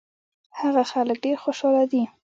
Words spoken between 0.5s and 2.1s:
هغه خلک ډېر خوشاله دي.